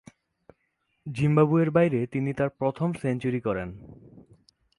[1.05, 3.69] জিম্বাবুয়ের বাইরে তিনি তার প্রথম সেঞ্চুরি করেন।